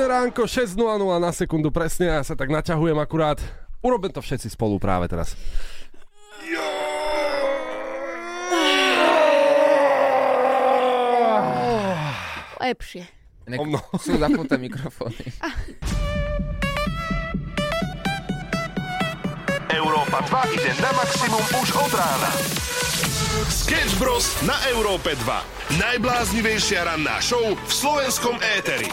[0.00, 0.80] Pekné ránko, 6.00
[1.20, 3.36] na sekundu presne, ja sa tak naťahujem akurát.
[3.84, 5.36] Urobím to všetci spolu práve teraz.
[12.64, 13.04] Lepšie.
[13.44, 13.80] Inak O mno.
[14.00, 15.20] sú zapnuté mikrofóny.
[19.68, 22.30] Európa 2 ide na maximum už od rána.
[23.52, 24.32] Sketch Bros.
[24.48, 25.76] na Európe 2.
[25.76, 28.88] Najbláznivejšia ranná show v slovenskom éteri.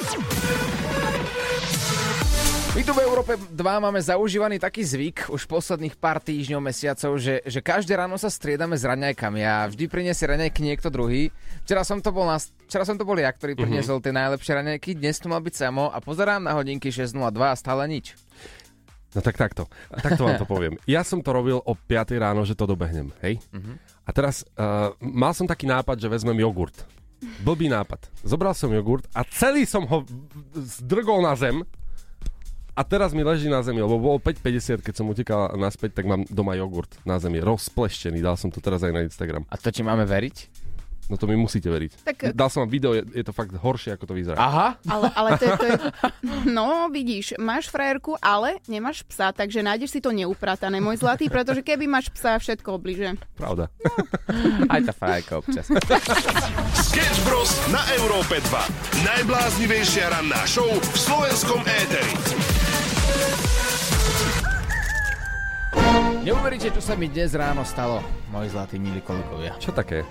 [2.78, 7.42] My tu v Európe 2 máme zaužívaný taký zvyk už posledných pár týždňov, mesiacov, že,
[7.42, 11.34] že každé ráno sa striedame s raňajkami a vždy priniesie raňajky niekto druhý.
[11.66, 14.94] Včera som to bol, na, včera som to bol ja, ktorý priniesol tie najlepšie raňajky,
[14.94, 17.18] dnes tu mal byť Samo a pozerám na hodinky 6.02
[17.50, 18.14] a stále nič.
[19.18, 19.66] No tak takto.
[19.90, 20.78] Takto vám to poviem.
[20.86, 23.42] Ja som to robil o 5 ráno, že to dobehnem, hej?
[24.06, 26.78] A teraz uh, mal som taký nápad, že vezmem jogurt.
[27.42, 28.06] Blbý nápad.
[28.22, 30.06] Zobral som jogurt a celý som ho
[30.54, 31.66] zdrgol na zem
[32.78, 36.30] a teraz mi leží na zemi, lebo bolo 5.50, keď som utekal naspäť, tak mám
[36.30, 39.50] doma jogurt na zemi, rozpleštený, dal som to teraz aj na Instagram.
[39.50, 40.70] A to ti máme veriť?
[41.08, 42.04] No to mi musíte veriť.
[42.04, 44.36] Tak- Dal som vám video, je, je to fakt horšie, ako to vyzerá.
[44.36, 45.76] Aha, Ale, ale to, je, to je...
[46.52, 51.64] No, vidíš, máš frajerku, ale nemáš psa, takže nájdeš si to neupratané, môj zlatý, pretože
[51.64, 53.16] keby máš psa, všetko obliže.
[53.40, 53.72] Pravda.
[54.76, 55.72] aj tá frajka občas.
[56.92, 57.56] Sketch Bros.
[57.72, 59.08] na Európe 2.
[59.08, 62.12] Najbláznivejšia ranná show v slovenskom éteri.
[66.28, 68.04] Neuveríte, čo sa mi dnes ráno stalo,
[68.36, 69.56] moji zlatí milí kolegovia.
[69.64, 70.04] Čo také?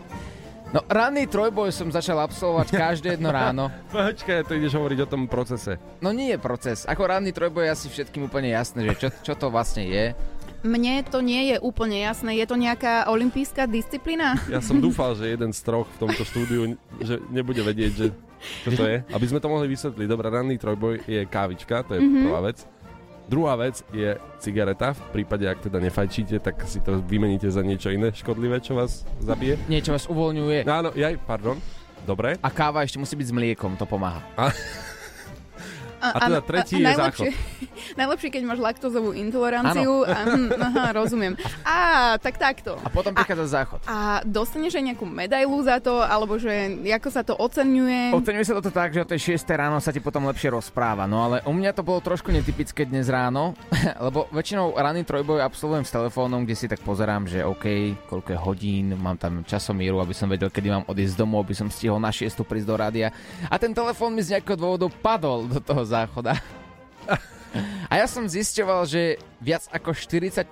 [0.73, 3.69] No, ranný trojboj som začal absolvovať každé jedno ráno.
[3.92, 5.77] Počkaj, to ideš hovoriť o tom procese.
[6.00, 6.89] No nie je proces.
[6.89, 10.17] Ako ranný trojboj je asi všetkým úplne jasné, že čo, čo to vlastne je.
[10.64, 12.41] Mne to nie je úplne jasné.
[12.41, 14.41] Je to nejaká olimpijská disciplína?
[14.48, 18.06] Ja som dúfal, že jeden z troch v tomto štúdiu, že nebude vedieť, že
[18.64, 19.05] čo to je.
[19.12, 20.08] Aby sme to mohli vysvetliť.
[20.08, 22.25] Dobre, ranný trojboj je kávička, to je mm-hmm.
[22.25, 22.64] prvá vec.
[23.27, 24.94] Druhá vec je cigareta.
[24.94, 29.02] V prípade, ak teda nefajčíte, tak si to vymeníte za niečo iné škodlivé, čo vás
[29.18, 29.58] zabije.
[29.67, 30.62] Niečo vás uvoľňuje.
[30.62, 31.58] No áno, jaj, pardon.
[32.06, 32.39] Dobre.
[32.39, 34.23] A káva ešte musí byť s mliekom, to pomáha.
[34.39, 34.55] A
[36.14, 37.30] teda tretí je najlepšie,
[38.00, 40.06] najlepšie, keď máš laktózovú intoleranciu.
[40.06, 41.34] A, hm, aha, rozumiem.
[41.67, 42.78] Á, tak takto.
[42.83, 43.80] A potom prichádza záchod.
[43.89, 46.52] A dostaneš aj nejakú medailu za to, alebo že
[46.86, 48.14] ako sa to oceňuje?
[48.14, 51.08] Oceňuje sa toto tak, že o tej 6 ráno sa ti potom lepšie rozpráva.
[51.08, 53.56] No ale u mňa to bolo trošku netypické dnes ráno,
[54.06, 58.39] lebo väčšinou ranný trojboj absolvujem s telefónom, kde si tak pozerám, že OK, koľko je
[58.39, 61.98] hodín, mám tam časomíru, aby som vedel, kedy mám odísť z domu, aby som stihol
[62.02, 63.08] na 6 prísť do rádia.
[63.50, 66.36] A ten telefón mi z nejakého dôvodu padol do toho záchoda.
[67.89, 70.45] A ja som zisťoval, že viac ako 40%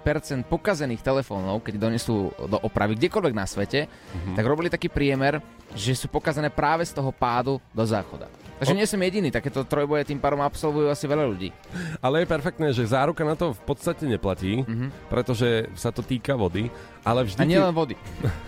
[0.48, 4.34] pokazených telefónov, keď donesú do opravy kdekoľvek na svete, mm-hmm.
[4.38, 5.44] tak robili taký priemer,
[5.76, 8.30] že sú pokazané práve z toho pádu do záchoda.
[8.62, 11.50] Takže O- nie som jediný, takéto trojboje tým pádom absolvujú asi veľa ľudí.
[11.98, 15.10] Ale je perfektné, že záruka na to v podstate neplatí, mm-hmm.
[15.10, 16.70] pretože sa to týka vody,
[17.02, 17.98] ale vždy A ti, nielen vody.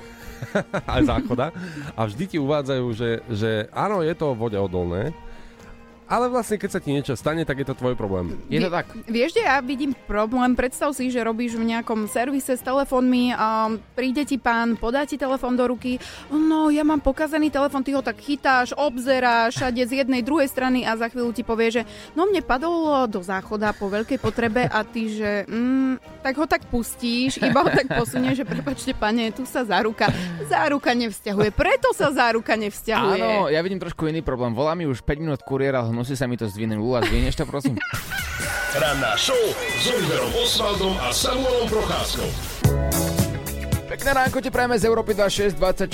[0.95, 1.51] aj záchoda,
[1.97, 5.11] a vždy ti uvádzajú, že, že áno, je to vode odolné,
[6.07, 8.39] ale vlastne keď sa ti niečo stane, tak je to tvoj problém.
[8.47, 8.87] Je to tak.
[9.11, 10.55] Vieš, kde ja vidím problém?
[10.55, 15.19] Predstav si, že robíš v nejakom servise s telefónmi a príde ti pán, podá ti
[15.19, 15.99] telefón do ruky.
[16.31, 20.87] No, ja mám pokazaný telefón, ty ho tak chytáš, obzeráš všade z jednej, druhej strany
[20.87, 21.83] a za chvíľu ti povie, že
[22.15, 26.63] no mne padol do záchoda po veľkej potrebe a ty, že mm, tak ho tak
[26.71, 30.07] pustíš, iba ho tak posunieš, že prepačte, pane, tu sa záruka.
[30.47, 33.19] Záruka nevzťahuje, preto sa záruka nevzťahuje.
[33.19, 34.55] Áno, ja vidím trošku iný problém.
[34.55, 36.77] Volá mi už 5 minút kuriér, hnusí sa mi to zdvihnúť.
[36.77, 37.81] Lula, zdvihneš to prosím?
[38.83, 39.41] Ranná show
[39.81, 42.29] s Oliverom Osvaldom a Samuelom Procházkou.
[43.87, 45.89] Pekné ránko ti prajeme z Európy 2624.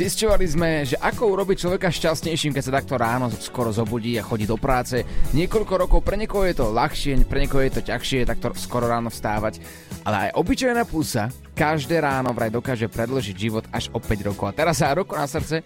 [0.00, 4.48] Zisťovali sme, že ako urobiť človeka šťastnejším, keď sa takto ráno skoro zobudí a chodí
[4.48, 5.04] do práce.
[5.36, 9.12] Niekoľko rokov pre niekoho je to ľahšie, pre niekoho je to ťažšie takto skoro ráno
[9.12, 9.60] vstávať.
[10.08, 14.48] Ale aj obyčajná pusa každé ráno vraj dokáže predložiť život až o 5 rokov.
[14.48, 15.60] A teraz sa ruku na srdce,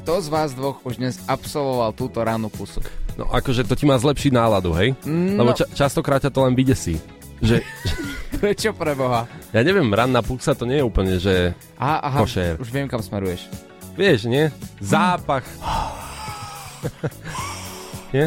[0.00, 2.80] kto z vás dvoch už dnes absolvoval túto ránu pusu?
[3.16, 4.92] No akože to ti má zlepšiť náladu, hej?
[5.02, 5.40] No.
[5.40, 7.00] Lebo ča- častokrát ťa to len vydesí.
[7.40, 7.60] Že,
[8.40, 9.24] Prečo pre Boha?
[9.52, 12.60] ja neviem, ranná pusa to nie je úplne, že Aha, aha, Košer.
[12.60, 13.48] už viem, kam smeruješ.
[13.96, 14.52] vieš, nie?
[14.80, 15.44] Zápach.
[18.16, 18.26] nie?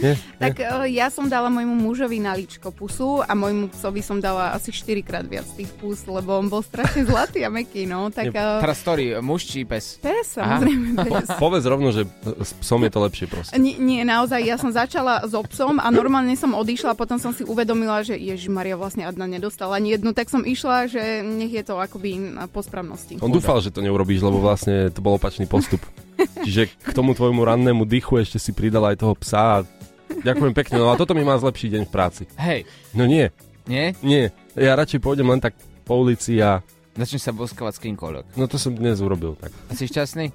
[0.00, 0.12] Nie?
[0.42, 4.54] Tak e, ja som dala môjmu mužovi na líčko pusu a môjmu psovi som dala
[4.54, 8.08] asi 4 krát viac tých pus, lebo on bol strašne zlatý a meký, no.
[8.08, 9.98] Tak e, Teraz story, muž či pes?
[9.98, 11.28] pes, samozrejme, pes.
[11.36, 13.52] Povedz rovno, že s psom je to lepšie proste.
[13.58, 17.42] Nie, nie, naozaj, ja som začala so psom a normálne som odišla, potom som si
[17.42, 21.64] uvedomila, že Ježiš Maria vlastne Adna nedostala ani jednu, tak som išla, že nech je
[21.66, 23.18] to akoby na pospravnosti.
[23.18, 25.82] On dúfal, že to neurobíš, lebo vlastne to bol opačný postup.
[26.18, 29.66] Čiže k tomu tvojmu rannému dychu ešte si pridal aj toho psa a
[30.08, 32.22] Ďakujem pekne, no a toto mi má zlepší deň v práci.
[32.40, 32.64] Hej,
[32.96, 33.28] No nie,
[33.68, 33.92] nie?
[34.02, 34.32] nie.
[34.56, 35.54] Ja radšej pôjdem len tak
[35.84, 36.64] po ulici a...
[36.98, 38.24] Začneš sa boskavať s kýmkoľvek.
[38.34, 39.52] No to som dnes urobil, tak.
[39.70, 40.32] A si šťastný?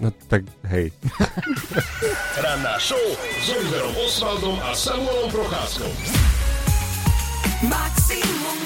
[0.00, 0.90] No tak, hej.
[2.42, 5.92] Ranná show s Oliverom Osvaldom a Samuelom Procházkou.
[7.68, 8.58] Maximum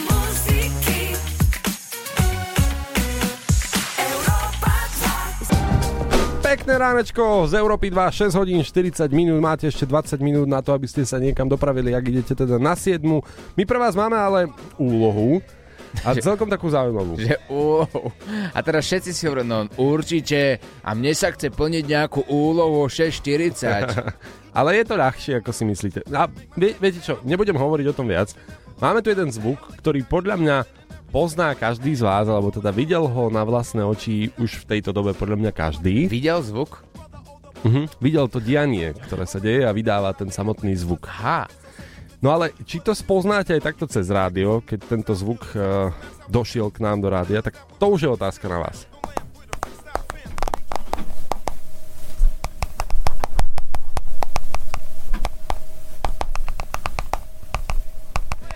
[6.55, 10.71] Pekné ránečko z Európy 2, 6 hodín 40 minút, máte ešte 20 minút na to,
[10.71, 13.03] aby ste sa niekam dopravili, ak idete teda na 7.
[13.59, 14.47] My pre vás máme ale
[14.79, 15.43] úlohu
[16.07, 17.19] a celkom takú zaujímavú.
[17.19, 18.07] Že wow.
[18.55, 22.91] A teraz všetci si hovoria, no určite, a mne sa chce plniť nejakú úlohu o
[22.91, 24.15] 6.40.
[24.55, 26.07] Ale je to ľahšie, ako si myslíte.
[26.15, 28.31] A vie, viete čo, nebudem hovoriť o tom viac.
[28.79, 30.57] Máme tu jeden zvuk, ktorý podľa mňa
[31.15, 35.15] pozná každý z vás, alebo teda videl ho na vlastné oči už v tejto dobe
[35.15, 36.11] podľa mňa každý.
[36.11, 36.83] Videl zvuk?
[37.63, 37.87] Mhm.
[38.03, 41.07] Videl to dianie, ktoré sa deje a vydáva ten samotný zvuk.
[41.07, 41.47] Ha.
[42.19, 45.95] No ale či to spoznáte aj takto cez rádio, keď tento zvuk uh,
[46.27, 48.94] došiel k nám do rádia, tak to už je otázka na vás.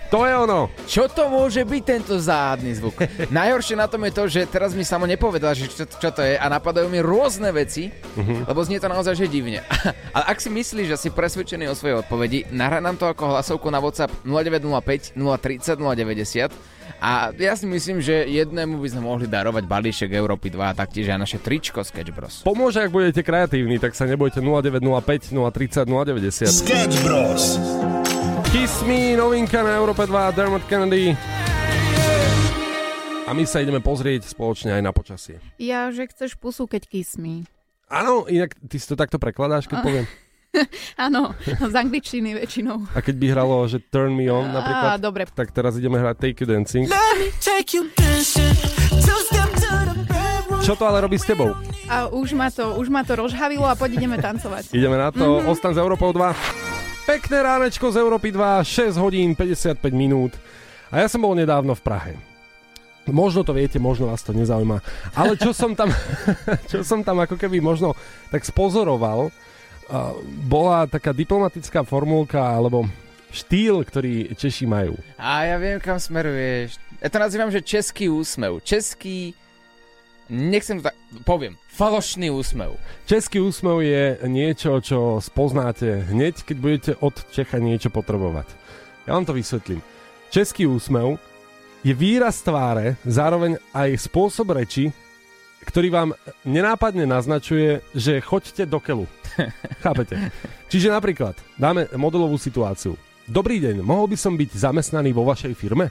[0.09, 0.73] To je ono.
[0.89, 2.97] Čo to môže byť tento záhadný zvuk?
[3.29, 6.33] Najhoršie na tom je to, že teraz mi samo nepovedal, že čo, čo to je
[6.33, 8.49] a napadajú mi rôzne veci, uh-huh.
[8.49, 9.61] lebo znie to naozaj že divne.
[10.17, 13.69] Ale ak si myslíš, že si presvedčený o svojej odpovedi, nahraj nám to ako hlasovku
[13.69, 19.63] na WhatsApp 0905 030 090 a ja si myslím, že jednému by sme mohli darovať
[19.69, 22.41] balíšek Európy 2 a taktiež aj naše tričko Sketch Bros.
[22.41, 26.49] Pomôže, ak budete kreatívni, tak sa nebojte 0905 030 090.
[26.49, 27.61] Sketch Bros.
[28.49, 31.13] Kiss Me, novinka na Európe 2, Dermot Kennedy.
[33.29, 35.37] A my sa ideme pozrieť spoločne aj na počasie.
[35.61, 37.45] Ja, že chceš pusu, keď kiss me.
[37.85, 40.05] Áno, inak ty si to takto prekladáš, keď poviem.
[41.05, 42.89] Áno, z angličtiny väčšinou.
[42.97, 45.29] A keď by hralo, že Turn Me On napríklad, Á, dobre.
[45.29, 46.89] tak teraz ideme hrať Take You Dancing.
[50.65, 51.53] Čo to ale robí s tebou?
[51.85, 54.73] A už ma to, už ma to rozhavilo a poď ideme tancovať.
[54.73, 55.53] Ideme na to, mm-hmm.
[55.53, 56.68] ostan s Európou 2.
[57.09, 58.61] Pekné ránečko z Európy 2,
[58.93, 60.37] 6 hodín 55 minút.
[60.93, 62.13] A ja som bol nedávno v Prahe.
[63.09, 64.77] Možno to viete, možno vás to nezaujíma.
[65.17, 65.89] Ale čo som tam,
[66.69, 67.97] čo som tam ako keby možno
[68.29, 69.33] tak spozoroval,
[70.45, 72.85] bola taká diplomatická formulka, alebo
[73.33, 74.93] štýl, ktorý Češi majú.
[75.17, 76.77] A ja viem, kam smeruješ.
[77.01, 78.61] Ja to nazývam, že český úsmev.
[78.61, 79.33] Český...
[80.29, 80.95] Nechcem to tak...
[81.25, 81.57] Poviem.
[81.73, 82.77] Falošný úsmev.
[83.09, 88.45] Český úsmev je niečo, čo spoznáte hneď, keď budete od Čecha niečo potrebovať.
[89.09, 89.81] Ja vám to vysvetlím.
[90.29, 91.17] Český úsmev
[91.81, 94.93] je výraz tváre, zároveň aj spôsob reči,
[95.65, 96.09] ktorý vám
[96.45, 99.05] nenápadne naznačuje, že choďte do keľu.
[99.83, 100.29] Chápete?
[100.69, 102.93] Čiže napríklad, dáme modelovú situáciu.
[103.25, 105.89] Dobrý deň, mohol by som byť zamestnaný vo vašej firme?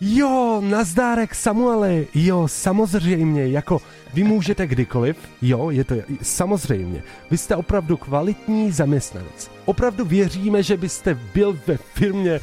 [0.00, 3.80] Jo, nazdárek Samuele, jo, samozřejmě, jako
[4.14, 7.02] vy můžete kdykoliv, jo, je to samozřejmě.
[7.30, 9.50] Vy jste opravdu kvalitní zaměstnanec.
[9.64, 12.40] Opravdu věříme, že byste byl ve firmě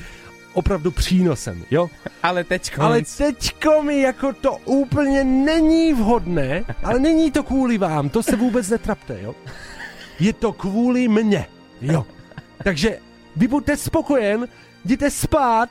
[0.53, 1.89] opravdu přínosem, jo?
[2.23, 2.81] Ale teďko...
[2.81, 8.35] Ale teďko mi jako to úplně není vhodné, ale není to kvůli vám, to se
[8.35, 9.35] vůbec netrapte, jo?
[10.19, 11.47] Je to kvůli mně,
[11.81, 12.05] jo?
[12.63, 12.99] Takže
[13.35, 14.47] vy buďte spokojen,
[14.85, 15.69] jděte spát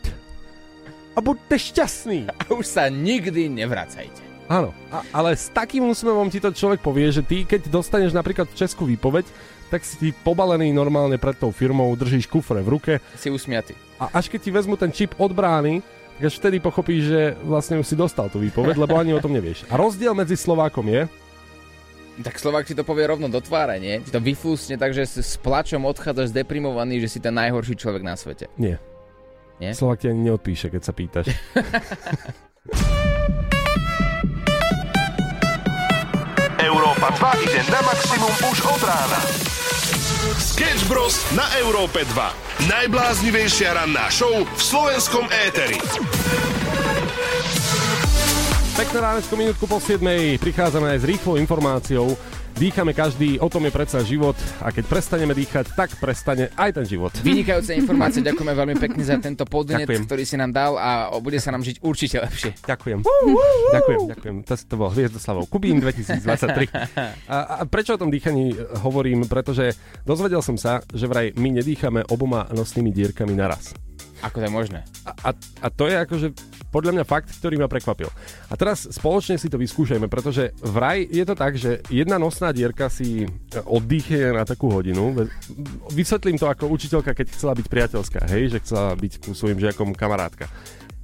[1.15, 2.19] a buďte šťastný.
[2.43, 4.23] A už sa nikdy nevracajte.
[4.45, 8.45] Áno, a, ale s takým úsmevom ti to človek povie, že ty, keď dostaneš napríklad
[8.53, 9.25] českú výpoveď,
[9.73, 13.73] tak si ty pobalený normálne pred tou firmou, držíš kufre v ruke Si usmiatý.
[13.97, 15.81] a až keď ti vezmu ten čip od brány,
[16.21, 19.33] tak až vtedy pochopíš, že vlastne už si dostal tú výpoveď, lebo ani o tom
[19.33, 19.65] nevieš.
[19.73, 21.09] A rozdiel medzi Slovákom je,
[22.21, 23.99] Tak Slovák ti to povie rovno do tváre, nie?
[24.05, 28.05] Ti to vyfúsne tak, že s, s plačom odchádzaš zdeprimovaný, že si ten najhorší človek
[28.05, 28.47] na svete.
[28.61, 28.77] nie.
[29.63, 29.71] Nie?
[29.75, 31.27] Slovák ti ani neodpíše, keď sa pýtaš.
[36.65, 37.09] Európa
[37.39, 39.21] 2 ide na maximum už od rána.
[40.41, 41.21] Sketch Bros.
[41.37, 42.67] na Európe 2.
[42.67, 45.77] Najbláznivejšia ranná show v slovenskom éteri.
[48.75, 50.03] Pekné ránečko, minútku po 7.
[50.41, 52.19] Prichádzame aj s rýchlou informáciou.
[52.55, 56.87] Dýchame každý, o tom je predsa život a keď prestaneme dýchať, tak prestane aj ten
[56.87, 57.11] život.
[57.19, 60.07] Vynikajúce informácie, ďakujeme veľmi pekne za tento podnet, Ďakujem.
[60.07, 62.55] ktorý si nám dal a bude sa nám žiť určite lepšie.
[62.63, 63.03] Ďakujem.
[63.75, 64.37] Ďakujem, ďakujem.
[64.47, 66.71] To, to bol Hviezdoslavov Kubín 2023.
[67.27, 68.55] A, a prečo o tom dýchaní
[68.87, 69.27] hovorím?
[69.27, 69.75] Pretože
[70.07, 73.75] dozvedel som sa, že vraj my nedýchame oboma nosnými dierkami naraz.
[74.25, 74.81] Ako to je možné?
[75.05, 76.27] A, a, a to je akože
[76.73, 78.09] podľa mňa fakt, ktorý ma prekvapil.
[78.49, 82.89] A teraz spoločne si to vyskúšajme, pretože vraj je to tak, že jedna nosná dierka
[82.89, 83.29] si
[83.69, 85.13] oddychne na takú hodinu.
[85.93, 89.93] Vysvetlím to ako učiteľka, keď chcela byť priateľská, hej, že chcela byť ku svojim žiakom
[89.93, 90.49] kamarátka.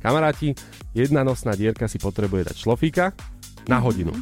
[0.01, 0.57] Kamaráti,
[0.97, 3.13] jedna nosná dierka si potrebuje dať šlofíka
[3.69, 4.17] na hodinu.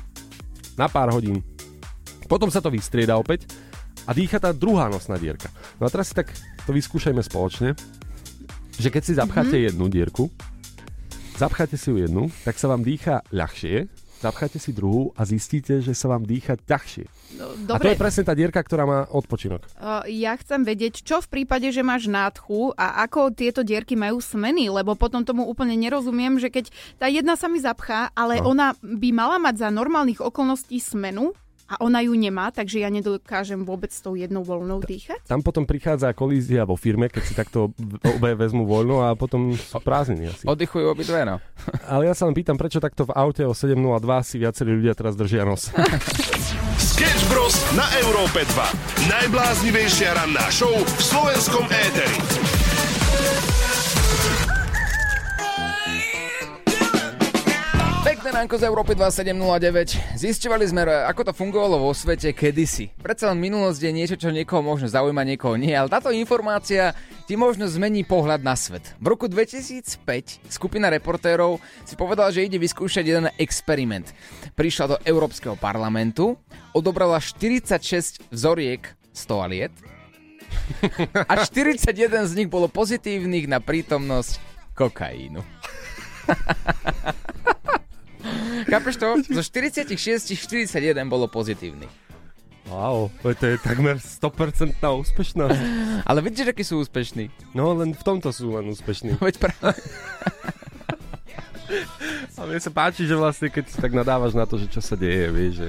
[0.75, 1.47] Na pár hodín.
[2.27, 3.47] Potom sa to vystrieda opäť
[4.05, 5.49] a dýcha tá druhá nosná dierka.
[5.79, 6.35] No a teraz si tak
[6.67, 7.73] to vyskúšajme spoločne,
[8.79, 9.69] že keď si zapcháte mm-hmm.
[9.75, 10.25] jednu dierku,
[11.37, 13.87] zapcháte si ju jednu, tak sa vám dýcha ľahšie,
[14.19, 17.07] zapcháte si druhú a zistíte, že sa vám dýcha ťažšie.
[17.39, 19.63] No, A to je presne tá dierka, ktorá má odpočinok.
[19.79, 24.19] uh, ja chcem vedieť, čo v prípade, že máš nádchu a ako tieto dierky majú
[24.19, 28.51] smeny, lebo potom tomu úplne nerozumiem, že keď tá jedna sa mi zapchá, ale No.
[28.51, 31.31] ona by mala mať za normálnych okolností smenu
[31.69, 35.21] a ona ju nemá, takže ja nedokážem vôbec s tou jednou voľnou dýchať.
[35.29, 37.77] Tam potom prichádza kolízia vo firme, keď si takto
[38.17, 40.45] obe vezmu voľno a potom sú prázdniny asi.
[40.49, 41.37] Oddychujú obidve, no.
[41.93, 43.85] Ale ja sa len pýtam, prečo takto v aute o 7.02
[44.25, 45.69] si viacerí ľudia teraz držia nos.
[46.99, 47.55] Sketch Bros.
[47.77, 49.13] na Európe 2.
[49.13, 52.58] Najbláznivejšia ranná show v slovenskom éteri.
[58.39, 60.15] Ránko z Európy 2709.
[60.15, 62.95] Zisťovali sme, ako to fungovalo vo svete kedysi.
[62.95, 66.95] Predsa len minulosť je niečo, čo niekoho možno zaujíma, niekoho nie, ale táto informácia
[67.27, 68.95] ti možno zmení pohľad na svet.
[69.03, 69.99] V roku 2005
[70.47, 74.07] skupina reportérov si povedala, že ide vyskúšať jeden experiment.
[74.55, 76.39] Prišla do Európskeho parlamentu,
[76.71, 78.87] odobrala 46 vzoriek
[79.19, 79.75] z toaliet
[81.27, 81.91] a 41
[82.31, 84.39] z nich bolo pozitívnych na prítomnosť
[84.79, 85.43] kokainu.
[88.69, 89.09] Chápeš to?
[89.33, 91.89] Zo 46 41 bolo pozitívnych.
[92.69, 95.61] Wow, to je takmer 100% úspešnosť.
[96.09, 97.33] Ale vidíš, akí sú úspešní?
[97.57, 99.17] No len v tomto sú len úspešní.
[99.25, 99.81] Veď práve.
[102.37, 105.33] A mne sa páči, že vlastne keď tak nadávaš na to, že čo sa deje,
[105.33, 105.69] vieš, že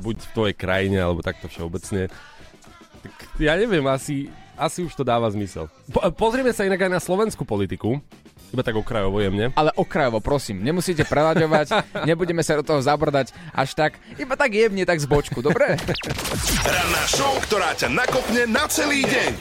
[0.00, 2.08] buď v tvojej krajine, alebo takto všeobecne,
[3.04, 5.70] tak ja neviem, asi, asi už to dáva zmysel.
[5.92, 8.00] Po, pozrieme sa inak aj na slovenskú politiku,
[8.52, 9.52] iba tak okrajovo jemne.
[9.54, 11.66] Ale okrajovo, prosím, nemusíte prelaďovať,
[12.08, 15.76] nebudeme sa do toho zabrdať až tak, iba tak jemne, tak z bočku, dobre?
[16.64, 19.32] Ranná show, ktorá ťa nakopne na celý deň.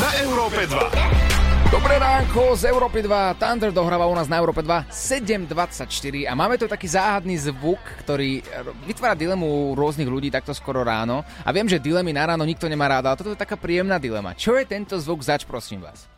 [0.00, 1.30] Na Európe 2.
[1.70, 5.86] Dobré ránko z Európy 2, Thunder dohráva u nás na Európe 2 7.24
[6.26, 8.42] a máme tu taký záhadný zvuk, ktorý
[8.90, 12.66] vytvára dilemu u rôznych ľudí takto skoro ráno a viem, že dilemy na ráno nikto
[12.66, 14.34] nemá rád, ale toto je taká príjemná dilema.
[14.34, 16.10] Čo je tento zvuk zač, prosím vás?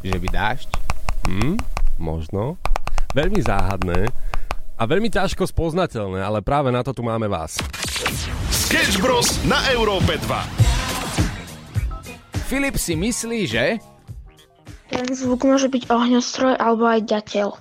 [0.00, 0.72] Že by dážď?
[1.28, 1.60] Hm,
[2.00, 2.56] možno.
[3.12, 4.08] Veľmi záhadné
[4.80, 7.60] a veľmi ťažko spoznateľné, ale práve na to tu máme vás.
[8.48, 9.44] Sketch Bros.
[9.44, 12.48] na Európe 2.
[12.48, 13.76] Filip si myslí, že...
[14.88, 17.52] Ten zvuk môže byť ohňostroj alebo aj ďateľ.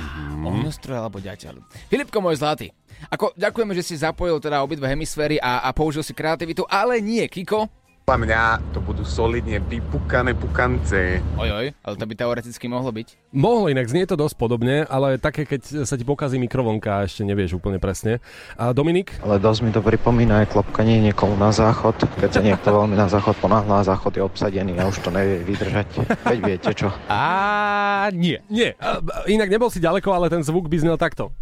[0.00, 0.48] Mm.
[0.48, 1.60] Ohňostroj alebo ďateľ.
[1.92, 2.72] Filipko môj zlatý.
[3.12, 7.28] Ako, ďakujeme, že si zapojil teda obidve hemisféry a, a použil si kreativitu, ale nie,
[7.28, 7.83] Kiko.
[8.04, 8.42] Podľa mňa
[8.76, 11.24] to budú solidne vypukané pukance.
[11.40, 13.32] Ojoj, ale to by teoreticky mohlo byť.
[13.32, 17.24] Mohlo inak, znie to dosť podobne, ale také, keď sa ti pokazí mikrovlnka a ešte
[17.24, 18.20] nevieš úplne presne.
[18.60, 19.16] A Dominik?
[19.24, 21.96] Ale dosť mi to pripomína aj klopkanie niekomu na záchod.
[22.20, 25.40] Keď sa niekto veľmi na záchod ponáhľa a záchod je obsadený a už to nevie
[25.40, 25.88] vydržať.
[26.28, 26.92] Veď viete čo.
[27.08, 28.36] A nie.
[28.52, 28.76] Nie,
[29.32, 31.32] inak nebol si ďaleko, ale ten zvuk by znel takto.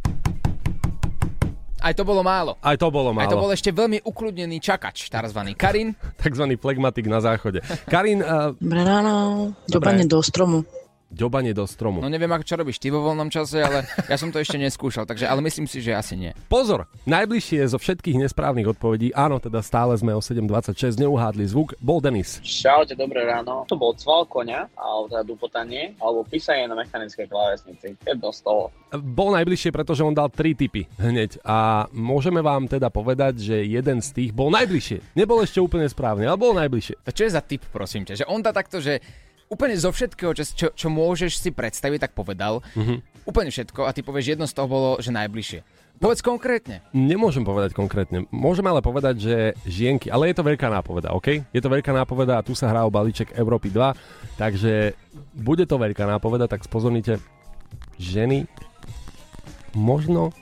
[1.82, 2.54] Aj to bolo málo.
[2.62, 3.26] Aj to bolo málo.
[3.26, 5.98] Aj to bol ešte veľmi ukludnený čakač, takzvaný Karin.
[6.22, 7.58] Takzvaný flegmatik na záchode.
[7.90, 9.50] Karin, uh, Dobré ráno.
[9.66, 10.62] Dobanie do stromu.
[11.12, 12.00] Ďobanie do stromu.
[12.00, 15.04] No neviem, ako čo robíš ty vo voľnom čase, ale ja som to ešte neskúšal,
[15.04, 16.32] takže ale myslím si, že asi nie.
[16.48, 22.00] Pozor, najbližšie zo všetkých nesprávnych odpovedí, áno, teda stále sme o 7.26, neuhádli zvuk, bol
[22.00, 22.40] Denis.
[22.40, 23.68] Čaute, dobré ráno.
[23.68, 27.94] To bol cval konia, alebo teda dupotanie, alebo písanie na mechanickej klávesnici.
[28.02, 28.72] Jedno z toho.
[28.92, 34.00] Bol najbližšie, pretože on dal tri typy hneď a môžeme vám teda povedať, že jeden
[34.00, 35.16] z tých bol najbližšie.
[35.16, 37.04] Nebol ešte úplne správne, ale bol najbližšie.
[37.04, 38.24] To čo je za typ, prosím ťa?
[38.24, 39.00] Že on dá takto, že
[39.52, 42.64] úplne zo všetkého, čo, čo, čo môžeš si predstaviť, tak povedal.
[42.72, 43.28] Mm-hmm.
[43.28, 45.60] Úplne všetko a ty povieš, jedno z toho bolo, že najbližšie.
[46.02, 46.82] Povedz konkrétne.
[46.90, 48.26] Nemôžem povedať konkrétne.
[48.34, 51.46] Môžeme ale povedať, že žienky, ale je to veľká nápoveda, OK?
[51.54, 54.98] Je to veľká nápoveda a tu sa hrá o balíček Európy 2, takže
[55.36, 57.22] bude to veľká nápoveda, tak spozornite,
[58.02, 58.50] ženy
[59.78, 60.34] možno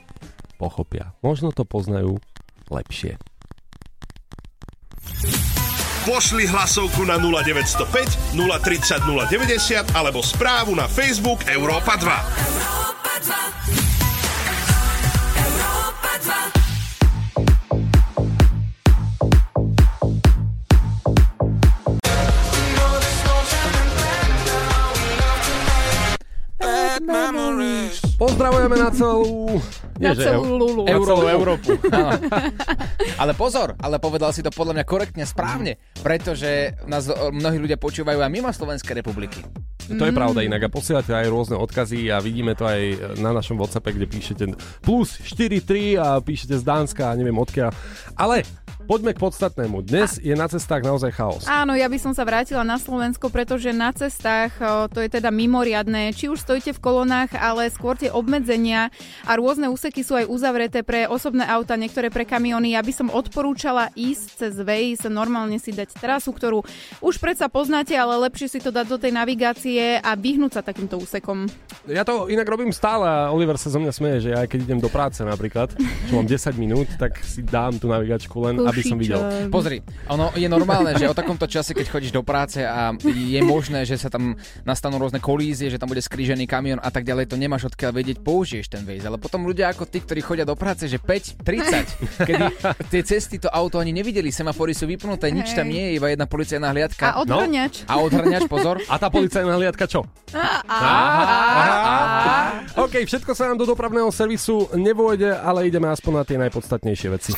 [0.57, 2.17] pochopia, možno to poznajú
[2.73, 3.21] lepšie.
[6.01, 12.81] Pošli hlasovku na 0905 030 090 alebo správu na Facebook Európa 2.
[28.17, 29.61] Pozdravujeme na celú
[30.01, 30.81] na Nie, že celú Lulu.
[30.89, 31.77] Na celú Európu.
[33.21, 38.17] Ale pozor, ale povedal si to podľa mňa korektne správne, pretože nás mnohí ľudia počúvajú
[38.17, 39.45] aj mimo Slovenskej republiky.
[39.93, 42.81] To je pravda inak a posielate aj rôzne odkazy a vidíme to aj
[43.21, 44.43] na našom Whatsappe, kde píšete
[44.81, 47.69] plus 4-3 a píšete z Dánska a neviem odkiaľ.
[48.17, 48.41] Ale
[48.91, 49.87] poďme k podstatnému.
[49.87, 51.47] Dnes je na cestách naozaj chaos.
[51.47, 54.51] Áno, ja by som sa vrátila na Slovensko, pretože na cestách
[54.91, 56.11] to je teda mimoriadné.
[56.11, 58.91] Či už stojíte v kolonách, ale skôr tie obmedzenia
[59.23, 62.75] a rôzne úseky sú aj uzavreté pre osobné auta, niektoré pre kamiony.
[62.75, 66.59] Ja by som odporúčala ísť cez Waze, normálne si dať trasu, ktorú
[66.99, 70.99] už predsa poznáte, ale lepšie si to dať do tej navigácie a vyhnúť sa takýmto
[70.99, 71.47] úsekom.
[71.87, 74.83] Ja to inak robím stále a Oliver sa zo mňa smeje, že ja keď idem
[74.83, 78.97] do práce napríklad, čo mám 10 minút, tak si dám tú navigačku len, aby som
[78.99, 79.19] videl.
[79.49, 83.85] Pozri, ono je normálne, že o takomto čase, keď chodíš do práce a je možné,
[83.85, 87.37] že sa tam nastanú rôzne kolízie, že tam bude skrížený kamión a tak ďalej, to
[87.39, 89.07] nemáš odkiaľ vedieť, použiješ ten Waze.
[89.07, 92.45] Ale potom ľudia ako tí, ktorí chodia do práce, že 5.30, kedy
[92.89, 96.25] tie cesty to auto ani nevideli, semafory sú vypnuté, nič tam nie je, iba jedna
[96.25, 97.05] policajná hliadka.
[97.11, 97.85] A odhrňač.
[97.85, 98.79] A odhrňač, pozor.
[98.87, 100.07] A tá policajná hliadka čo?
[102.79, 107.31] OK, všetko sa nám do dopravného servisu nevojde, ale ideme aspoň na tie najpodstatnejšie veci.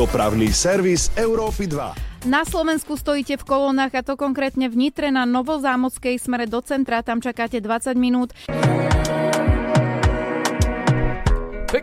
[0.00, 2.24] Dopravný servis Európy 2.
[2.24, 7.04] Na Slovensku stojíte v kolónach a to konkrétne v Nitre na Novozámockej smere do centra,
[7.04, 8.32] tam čakáte 20 minút.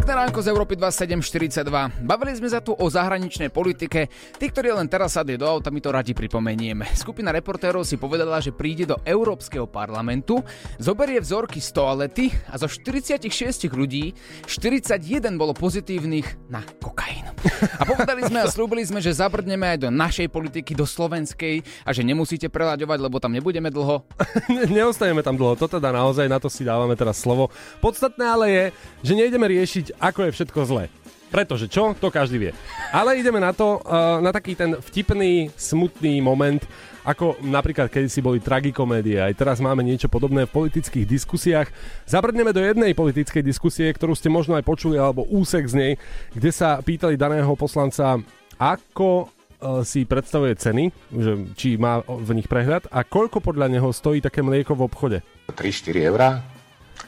[0.08, 1.68] Pekné ránko z Európy 2742.
[2.08, 4.08] Bavili sme sa tu o zahraničnej politike.
[4.40, 6.80] Tí, ktorí len teraz sadli do auta, mi to radi pripomeniem.
[6.96, 10.40] Skupina reportérov si povedala, že príde do Európskeho parlamentu,
[10.80, 13.28] zoberie vzorky z toalety a zo 46
[13.68, 14.16] ľudí
[14.48, 17.28] 41 bolo pozitívnych na kokain.
[17.76, 21.92] A povedali sme a slúbili sme, že zabrdneme aj do našej politiky, do slovenskej a
[21.92, 24.08] že nemusíte prelaďovať, lebo tam nebudeme dlho.
[24.48, 27.52] Ne- Neostaneme tam dlho, to teda naozaj, na to si dávame teraz slovo.
[27.84, 28.64] Podstatné ale je,
[29.04, 30.86] že nejdeme riešiť, ako je všetko zlé.
[31.28, 31.92] Pretože čo?
[32.00, 32.52] To každý vie.
[32.96, 36.64] Ale ideme na to, uh, na taký ten vtipný, smutný moment,
[37.04, 39.20] ako napríklad kedy si boli tragikomédie.
[39.20, 41.72] Aj teraz máme niečo podobné v politických diskusiách.
[42.08, 45.92] Zabrdneme do jednej politickej diskusie, ktorú ste možno aj počuli, alebo úsek z nej,
[46.32, 48.20] kde sa pýtali daného poslanca,
[48.56, 53.92] ako uh, si predstavuje ceny, že či má v nich prehľad a koľko podľa neho
[53.92, 55.18] stojí také mlieko v obchode.
[55.52, 56.57] 3-4 eurá.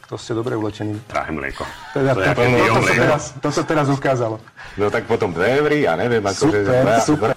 [0.10, 0.98] To ste dobre vlečení.
[1.06, 1.62] Drahé mlieko.
[1.94, 4.38] Teda, To to, to, to, to, sa teraz, to sa teraz ukázalo.
[4.74, 7.06] No tak potom 2 eury, ja neviem, ako Super, že...
[7.06, 7.30] super.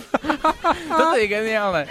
[0.92, 1.82] Toto je geniálne.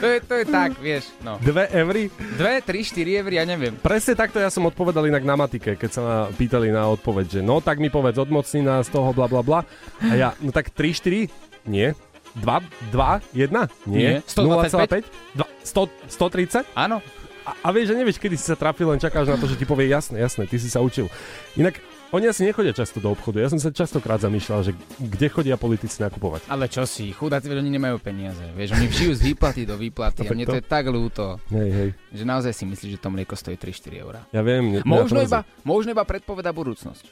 [0.00, 1.12] To je, to je tak, vieš.
[1.20, 1.36] No.
[1.40, 2.08] 2 eury?
[2.40, 3.76] 2, 3, 4 eur, ja neviem.
[3.80, 7.40] Presne takto ja som odpovedal inak na matike, keď sa ma pýtali na odpoveď, že
[7.44, 9.60] no tak mi povedz odmocnina z toho bla bla bla.
[10.00, 11.68] A ja, no tak 3, 4?
[11.68, 11.92] Nie.
[12.40, 13.92] 2, 2, 1?
[13.92, 14.20] Nie.
[14.20, 14.26] Nie.
[14.26, 15.04] 125?
[15.36, 15.44] 0,5?
[15.64, 16.64] 100, 130?
[16.74, 17.00] Áno.
[17.44, 19.68] A, a vieš, že nevieš, kedy si sa trafil, len čakáš na to, že ti
[19.68, 21.12] povie jasné, jasné, ty si sa učil.
[21.60, 21.76] Inak
[22.14, 23.42] oni asi nechodia často do obchodu.
[23.42, 24.72] Ja som sa častokrát zamýšľal, že
[25.02, 26.46] kde chodia politici nakupovať.
[26.46, 28.54] Ale čo si, chudáci, oni nemajú peniaze.
[28.54, 31.70] Vieš, oni žijú z výplaty do výplaty a mne to- to je tak ľúto, Hej,
[31.74, 31.88] hej.
[32.14, 34.20] že naozaj si myslíš, že to mlieko stojí 3-4 eurá.
[34.30, 34.78] Ja viem.
[34.78, 37.02] mňa Možno iba, možno iba predpoveda budúcnosť.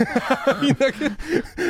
[0.72, 0.94] Inak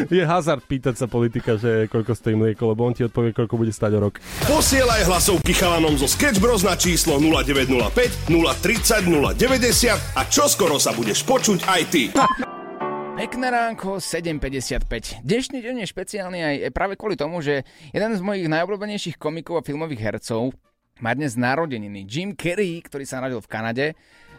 [0.06, 3.74] je hazard pýtať sa politika, že koľko stojí mlieko, lebo on ti odpovie, koľko bude
[3.74, 4.22] stať o rok.
[4.46, 11.26] Posielaj hlasovky chalanom zo Sketch Bros na číslo 0905 030 090 a čoskoro sa budeš
[11.26, 12.02] počuť aj ty.
[13.20, 15.20] Pekné ránko, 7.55.
[15.20, 19.66] Dnešný deň je špeciálny aj práve kvôli tomu, že jeden z mojich najobľúbenejších komikov a
[19.66, 20.56] filmových hercov
[21.04, 22.09] má dnes narodeniny.
[22.09, 23.87] Jim Carrey, ktorý sa narodil v Kanade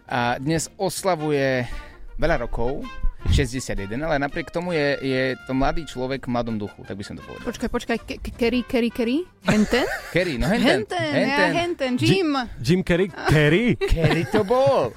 [0.10, 1.70] a dnes oslavuje
[2.18, 2.82] veľa rokov,
[3.30, 7.14] 61, ale napriek tomu je, je to mladý človek v mladom duchu, tak by som
[7.14, 7.54] to povedal.
[7.54, 9.18] Počkaj, počkaj, ke- ke- Kerry, Kerry, Kerry?
[9.46, 9.86] Henten?
[10.16, 10.90] Kerry, no henten.
[10.90, 12.34] Henten, ja Henten, Jim.
[12.58, 13.14] Jim Carrey?
[13.14, 13.78] Carrey?
[13.78, 14.90] Kerry to bol.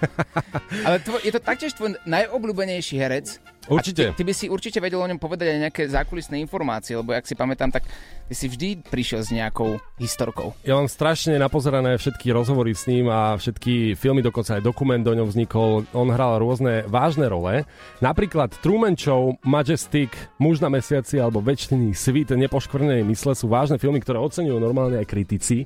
[0.89, 3.45] Ale tvoj, je to taktiež tvoj najobľúbenejší herec.
[3.65, 4.13] A Určite.
[4.13, 7.25] ty, ty by si určite vedel o ňom povedať aj nejaké zákulisné informácie, lebo ak
[7.25, 7.89] si pamätám, tak
[8.29, 10.53] ty si vždy prišiel s nejakou historkou.
[10.69, 15.17] Ja mám strašne napozerané všetky rozhovory s ním a všetky filmy, dokonca aj dokument do
[15.17, 15.89] ňom vznikol.
[15.97, 17.65] On hral rôzne vážne role.
[18.05, 24.01] Napríklad Truman Show, Majestic, Muž na mesiaci alebo Večný svit nepoškvrnenej mysle sú vážne filmy,
[24.05, 25.65] ktoré oceňujú normálne aj kritici.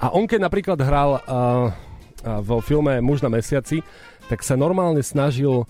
[0.00, 3.80] A on keď napríklad hral uh, uh, vo filme Muž na mesiaci,
[4.28, 5.64] tak sa normálne snažil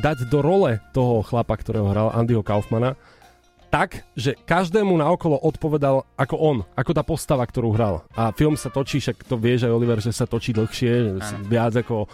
[0.00, 2.96] dať do role toho chlapa, ktorého hral Andyho Kaufmana,
[3.66, 8.06] tak, že každému naokolo odpovedal ako on, ako tá postava, ktorú hral.
[8.14, 11.18] A film sa točí, však to vieš aj Oliver, že sa točí dlhšie,
[11.50, 12.08] viac ako e,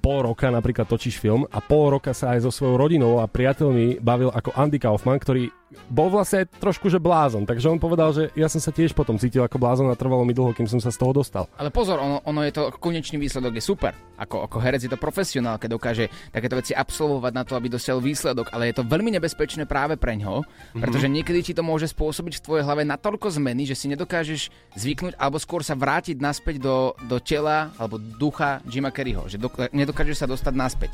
[0.00, 4.00] pol roka napríklad točíš film a pol roka sa aj so svojou rodinou a priateľmi
[4.00, 5.52] bavil ako Andy Kaufman, ktorý
[5.90, 7.44] bol vlastne aj trošku, že blázon.
[7.44, 10.36] Takže on povedal, že ja som sa tiež potom cítil ako blázon a trvalo mi
[10.36, 11.50] dlho, kým som sa z toho dostal.
[11.58, 13.92] Ale pozor, ono, ono je to, konečný výsledok je super.
[14.14, 18.04] Ako, ako herec je to profesionál, keď dokáže takéto veci absolvovať na to, aby dosiahol
[18.04, 20.80] výsledok, ale je to veľmi nebezpečné práve pre ňo, mm-hmm.
[20.80, 25.18] pretože niekedy ti to môže spôsobiť v tvojej hlave natoľko zmeny, že si nedokážeš zvyknúť
[25.18, 30.22] alebo skôr sa vrátiť naspäť do, do tela alebo ducha Jima Kerryho, že do, nedokážeš
[30.22, 30.92] sa dostať naspäť.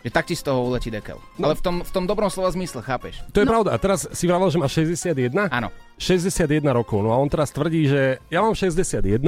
[0.00, 1.20] Že tak ti z toho uletí dekel.
[1.36, 1.52] No.
[1.52, 3.20] Ale v tom, v tom dobrom slova zmysle, chápeš?
[3.36, 3.52] To je no.
[3.52, 3.76] pravda.
[3.76, 5.52] A teraz si vravel, že má 61?
[5.52, 5.68] Áno.
[6.00, 7.04] 61 rokov.
[7.04, 9.20] No a on teraz tvrdí, že ja mám 61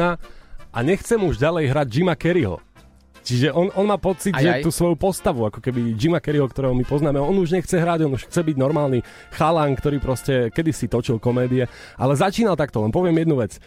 [0.72, 2.56] a nechcem už ďalej hrať Jima Kerryho.
[3.22, 4.62] Čiže on, on má pocit, aj, že aj.
[4.66, 8.18] tú svoju postavu, ako keby Jima Kerryho, ktorého my poznáme, on už nechce hrať, on
[8.18, 13.14] už chce byť normálny chalan, ktorý proste kedysi točil komédie, ale začínal takto, len poviem
[13.22, 13.62] jednu vec.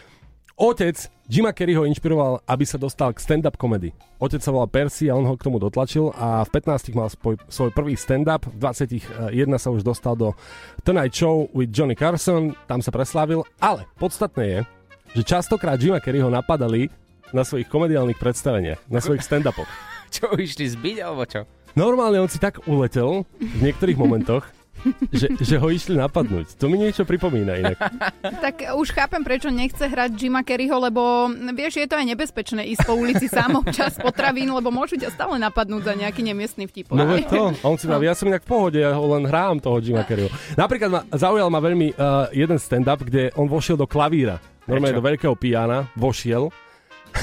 [0.60, 3.98] Otec Jima Kerry ho inšpiroval, aby sa dostal k stand-up komedy.
[4.22, 7.42] Otec sa volal Percy a on ho k tomu dotlačil a v 15 mal spoj,
[7.50, 10.38] svoj prvý stand-up, v 21 sa už dostal do
[10.86, 14.60] Tonight Show with Johnny Carson, tam sa preslávil, ale podstatné je,
[15.18, 16.94] že častokrát Jima Kerry ho napadali
[17.34, 19.68] na svojich komediálnych predstaveniach, na svojich stand-upoch.
[20.14, 21.50] čo, išli zbiť alebo čo?
[21.74, 24.46] Normálne on si tak uletel v niektorých momentoch,
[25.10, 26.58] že, že ho išli napadnúť.
[26.62, 27.78] To mi niečo pripomína inak.
[28.46, 32.84] tak už chápem, prečo nechce hrať Jima Kerryho, lebo vieš, je to aj nebezpečné ísť
[32.86, 36.94] po ulici sám občas potravín, lebo môžu ťa stále napadnúť za nejaký nemiestný vtip.
[36.94, 37.98] No to, a on si no.
[38.02, 40.30] ja som inak v pohode, ja ho len hrám toho Jima Kerryho.
[40.56, 44.38] Napríklad ma, zaujal ma veľmi uh, jeden stand-up, kde on vošiel do klavíra.
[44.66, 46.50] Normálne do veľkého piana vošiel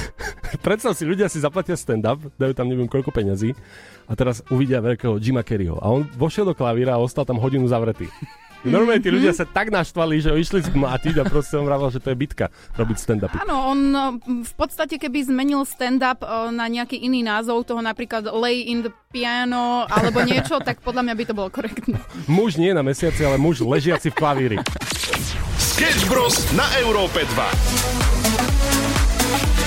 [0.65, 3.57] Predstav si, ľudia si zaplatia stand-up, dajú tam neviem koľko peňazí
[4.07, 5.79] a teraz uvidia veľkého Jima Kerryho.
[5.79, 8.09] A on vošiel do klavíra a ostal tam hodinu zavretý.
[8.63, 11.99] Normálne tí ľudia sa tak naštvali, že ho išli zmlátiť a proste on vravel, že
[11.99, 12.47] to je bitka
[12.79, 13.35] robiť stand-up.
[13.43, 13.79] Áno, on
[14.23, 16.23] v podstate keby zmenil stand-up
[16.55, 21.15] na nejaký iný názov, toho napríklad Lay in the Piano alebo niečo, tak podľa mňa
[21.19, 21.99] by to bolo korektné.
[22.31, 24.57] Muž nie na mesiaci, ale muž ležiaci v klavíri.
[25.59, 26.39] Sketch Bros.
[26.55, 29.62] na Európe 2.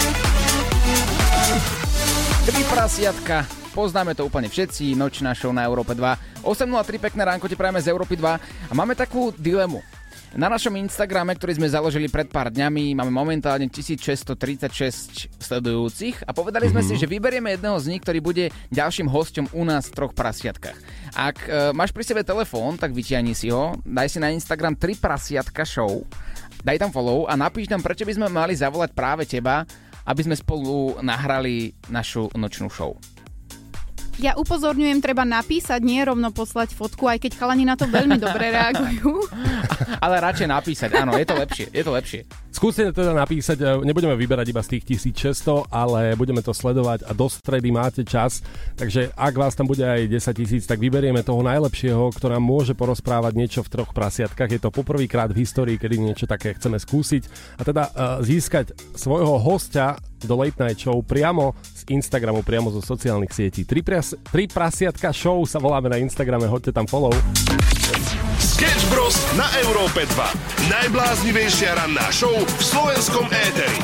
[2.47, 3.43] Tri prasiatka,
[3.75, 6.47] poznáme to úplne všetci, nočná show na Európe 2.
[6.47, 9.83] 8.03 pekné ránko ti prajeme z Európy 2 a máme takú dilemu.
[10.31, 16.71] Na našom Instagrame, ktorý sme založili pred pár dňami, máme momentálne 1636 sledujúcich a povedali
[16.71, 16.95] sme mm-hmm.
[16.95, 20.79] si, že vyberieme jedného z nich, ktorý bude ďalším hosťom u nás v troch prasiatkách.
[21.19, 25.03] Ak e, máš pri sebe telefón, tak vytiahni si ho, daj si na Instagram 3
[25.03, 26.07] prasiatka show,
[26.63, 29.67] daj tam follow a napíš tam, prečo by sme mali zavolať práve teba
[30.07, 32.95] aby sme spolu nahrali našu nočnú show.
[34.17, 38.49] Ja upozorňujem, treba napísať, nie rovno poslať fotku, aj keď chalani na to veľmi dobre
[38.49, 39.29] reagujú.
[40.05, 42.21] Ale radšej napísať, áno, je to lepšie, je to lepšie.
[42.49, 47.13] Skúste teda napísať, e, nebudeme vyberať iba z tých 1600, ale budeme to sledovať a
[47.13, 48.41] do stredy máte čas,
[48.81, 53.37] takže ak vás tam bude aj 10 tisíc, tak vyberieme toho najlepšieho, ktorá môže porozprávať
[53.37, 54.57] niečo v troch prasiatkách.
[54.57, 57.29] Je to poprvýkrát v histórii, kedy niečo také chceme skúsiť
[57.61, 57.93] a teda uh,
[58.25, 63.69] získať svojho hostia do Late Night Show priamo z Instagramu, priamo zo sociálnych sietí.
[63.69, 67.13] Tri, pras, tri prasiatka show sa voláme na Instagrame, hoďte tam follow.
[68.41, 69.17] Sketch Bros.
[69.37, 70.73] na Európe 2.
[70.73, 73.77] Najbláznivejšia ranná show v slovenskom éteri.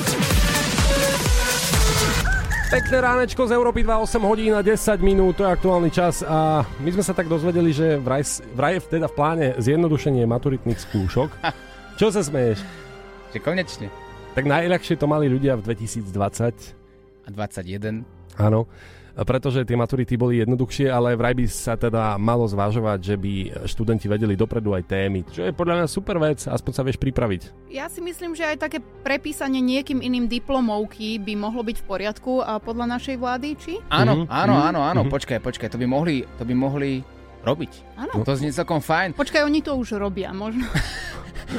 [2.72, 6.64] Pekné ránečko z Európy 2, 8 hodín a 10 minút, to je aktuálny čas a
[6.80, 8.24] my sme sa tak dozvedeli, že vraj,
[8.56, 11.36] vraj je teda v pláne zjednodušenie maturitných skúšok.
[12.00, 12.64] Čo sa smeješ?
[13.36, 14.01] Že konečne.
[14.32, 16.08] Tak najľahšie to mali ľudia v 2020.
[17.22, 18.04] A 21.
[18.40, 18.64] Áno
[19.12, 23.32] pretože tie maturity boli jednoduchšie, ale vraj by sa teda malo zvažovať, že by
[23.68, 27.68] študenti vedeli dopredu aj témy, čo je podľa mňa super vec, aspoň sa vieš pripraviť.
[27.68, 32.32] Ja si myslím, že aj také prepísanie niekým iným diplomovky by mohlo byť v poriadku
[32.40, 33.76] a podľa našej vlády, či?
[33.92, 34.32] Áno, mm-hmm.
[34.32, 35.12] áno, áno, áno, mm-hmm.
[35.12, 37.04] počkaj, počkaj, to by mohli, to by mohli
[37.44, 37.72] robiť.
[38.00, 38.24] Áno.
[38.24, 39.12] To znie celkom fajn.
[39.12, 40.64] Počkaj, oni to už robia, možno.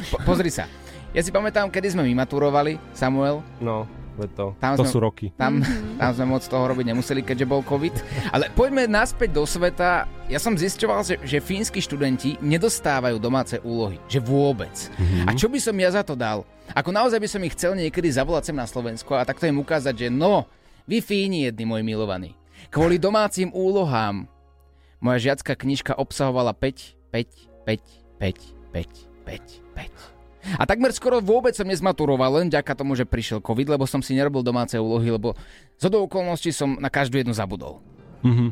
[0.09, 0.65] po, pozri sa.
[1.13, 3.45] Ja si pamätám, kedy sme my maturovali, Samuel.
[3.61, 3.85] No.
[4.13, 5.33] To, tam to sme, sú roky.
[5.33, 5.97] Tam, mhm.
[5.97, 7.95] tam sme moc toho robiť nemuseli, keďže bol COVID.
[8.29, 10.05] Ale poďme naspäť do sveta.
[10.29, 13.97] Ja som zisťoval, že, že fínsky študenti nedostávajú domáce úlohy.
[14.05, 14.73] Že vôbec.
[14.73, 15.25] Mm-hmm.
[15.25, 16.45] A čo by som ja za to dal?
[16.77, 19.93] Ako naozaj by som ich chcel niekedy zavolať sem na Slovensko a takto im ukázať,
[19.97, 20.45] že no,
[20.85, 22.37] vy Fíni jedni, môj milovaní.
[22.69, 24.29] Kvôli domácim úlohám
[25.03, 28.39] moja žiacká knižka obsahovala 5, 5, 5, 5,
[28.71, 30.12] 5, 5, 5.
[30.59, 34.15] A takmer skoro vôbec som nezmaturoval, len ďaká tomu, že prišiel COVID, lebo som si
[34.15, 35.35] nerobil domáce úlohy, lebo
[35.79, 37.79] z okolností som na každú jednu zabudol.
[38.23, 38.49] Mm-hmm.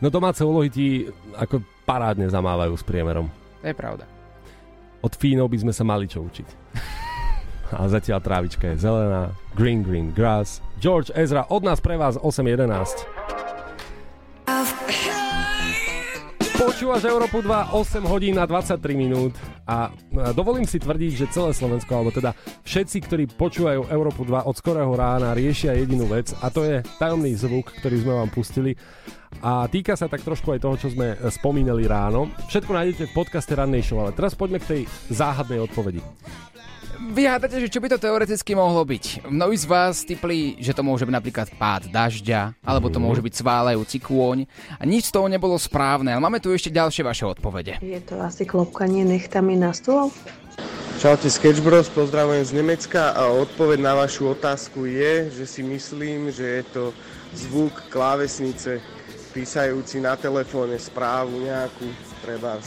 [0.00, 3.28] No domáce úlohy ti ako parádne zamávajú s priemerom.
[3.64, 4.04] To je pravda.
[5.04, 6.48] Od Fínov by sme sa mali čo učiť.
[7.80, 10.60] A zatiaľ trávička je zelená, green, green, grass.
[10.78, 13.63] George Ezra, od nás pre vás 8.11.
[16.54, 19.34] Počúvaš Európu 2, 8 hodín a 23 minút.
[19.66, 19.90] A
[20.32, 22.30] dovolím si tvrdiť, že celé Slovensko, alebo teda
[22.62, 27.34] všetci, ktorí počúvajú Európu 2 od skorého rána, riešia jedinú vec a to je tajomný
[27.34, 28.78] zvuk, ktorý sme vám pustili.
[29.42, 32.30] A týka sa tak trošku aj toho, čo sme spomínali ráno.
[32.46, 35.98] Všetko nájdete v podcaste Rannej show, ale teraz poďme k tej záhadnej odpovedi.
[36.94, 39.26] Vy hádate, že čo by to teoreticky mohlo byť?
[39.26, 43.34] Mnohí z vás typli, že to môže byť napríklad pád dažďa, alebo to môže byť
[43.34, 44.46] sválajúci kôň.
[44.78, 47.82] A nič z toho nebolo správne, ale máme tu ešte ďalšie vaše odpovede.
[47.82, 50.14] Je to asi klopkanie nechtami na stôl?
[51.02, 56.30] Čaute Sketch Bros, pozdravujem z Nemecka a odpoveď na vašu otázku je, že si myslím,
[56.30, 56.84] že je to
[57.34, 58.78] zvuk klávesnice
[59.34, 62.64] písajúci na telefóne správu nejakú pre vás.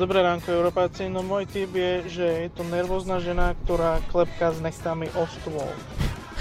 [0.00, 1.12] Dobré ránko, Európáci.
[1.12, 5.68] No môj tip je, že je to nervózna žena, ktorá klepká s nechtami o stôl.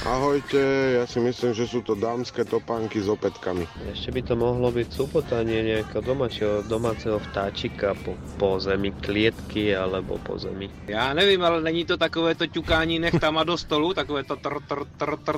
[0.07, 0.62] Ahojte,
[1.01, 3.67] ja si myslím, že sú to dámske topánky s opätkami.
[3.91, 10.21] Ešte by to mohlo byť supotanie nejakého domáceho, domáceho vtáčika po, po zemi, klietky alebo
[10.21, 10.69] po zemi.
[10.88, 14.86] Já nevím, ale není to takové to ťukání nechtama do stolu, takové to tr, tr,
[14.95, 15.36] tr, tr.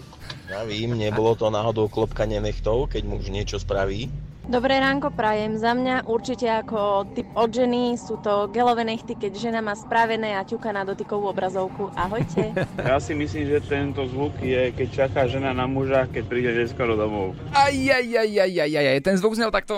[0.51, 4.11] Ja vím, nebolo to náhodou klopkanie nechtov, keď muž niečo spraví?
[4.49, 5.61] Dobré ránko prajem.
[5.61, 10.33] Za mňa určite ako typ od ženy sú to gelové nechty, keď žena má spravené
[10.33, 11.93] a ťuka na dotykovú obrazovku.
[11.93, 12.57] Ahojte.
[12.81, 16.97] Ja si myslím, že tento zvuk je, keď čaká žena na muža, keď príde neskoro
[16.97, 17.37] domov.
[17.53, 19.77] Aj, aj, aj, aj, aj, aj, aj, ten zvuk znel takto.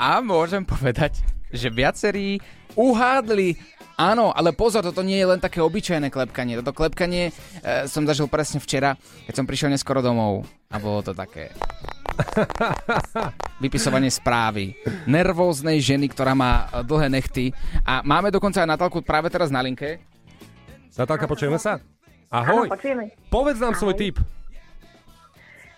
[0.00, 1.20] A môžem povedať,
[1.52, 2.40] že viacerí
[2.80, 3.60] uhádli
[4.00, 6.56] Áno, ale pozor, toto nie je len také obyčajné klepkanie.
[6.64, 7.32] Toto klepkanie e,
[7.84, 8.96] som zažil presne včera,
[9.28, 10.48] keď som prišiel neskoro domov.
[10.72, 11.52] A bolo to také...
[13.64, 14.76] Vypisovanie správy.
[15.04, 17.52] Nervóznej ženy, ktorá má e, dlhé nechty.
[17.84, 20.00] A máme dokonca aj Natálku práve teraz na linke.
[20.96, 21.80] Natálka, počujeme sa?
[22.30, 22.68] Ahoj.
[22.68, 23.04] Áno, počujeme.
[23.32, 23.80] Povedz nám Ahoj.
[23.80, 24.16] svoj tip.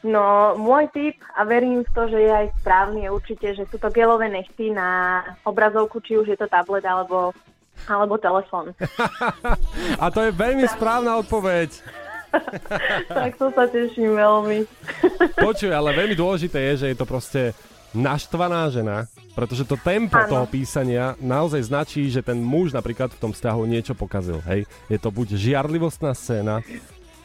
[0.03, 3.79] No, môj tip, a verím v to, že je aj správny, je určite, že sú
[3.79, 7.31] to gelové nechty na obrazovku, či už je to tablet alebo,
[7.87, 8.75] alebo telefón.
[10.03, 11.71] A to je veľmi správna odpoveď.
[13.19, 14.65] tak to sa teším veľmi.
[15.47, 17.53] Počuj, ale veľmi dôležité je, že je to proste
[17.93, 19.05] naštvaná žena,
[19.37, 20.29] pretože to tempo Áno.
[20.29, 24.41] toho písania naozaj značí, že ten muž napríklad v tom vzťahu niečo pokazil.
[24.49, 24.65] Hej?
[24.89, 26.65] Je to buď žiarlivostná scéna,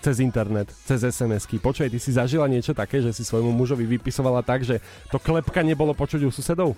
[0.01, 1.57] cez internet, cez SMS-ky.
[1.57, 5.73] Počuj, ty si zažila niečo také, že si svojmu mužovi vypisovala tak, že to klepkanie
[5.73, 6.77] bolo počuť u susedov?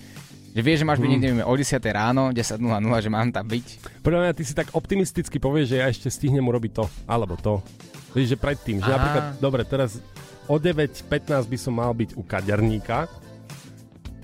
[0.57, 1.21] že vieš, že máš byť Hmm.
[1.21, 4.01] niekde o 10 ráno, 10.00, že mám tam byť.
[4.01, 7.61] Podľa mňa ty si tak optimisticky povieš, že ja ešte stihnem urobiť to, alebo to.
[8.17, 8.97] Vieš, že predtým, že Aha.
[8.97, 10.01] napríklad, dobre, teraz
[10.49, 13.09] o 9.15 by som mal byť u kaderníka,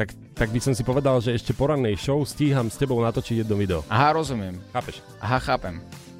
[0.00, 3.44] tak, tak by som si povedal, že ešte po rannej show stíham s tebou natočiť
[3.44, 3.84] jedno video.
[3.92, 4.56] Aha, rozumiem.
[4.72, 5.04] Chápeš?
[5.20, 5.76] Aha, chápem.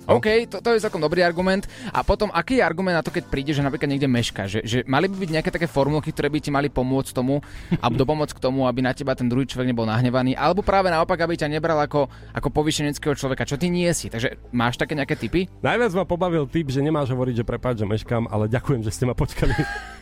[0.09, 1.69] OK, to, to je celkom dobrý argument.
[1.93, 4.49] A potom, aký je argument na to, keď príde, že napríklad niekde meška?
[4.49, 7.45] Že, že mali by byť nejaké také formulky, ktoré by ti mali pomôcť tomu,
[7.79, 11.21] alebo dopomôcť k tomu, aby na teba ten druhý človek nebol nahnevaný, alebo práve naopak,
[11.21, 14.09] aby ťa nebral ako, ako povyšeneckého človeka, čo ty nie si.
[14.09, 15.47] Takže máš také nejaké typy?
[15.61, 19.05] Najviac ma pobavil typ, že nemáš hovoriť, že prepáč, že meškám, ale ďakujem, že ste
[19.07, 19.55] ma počkali.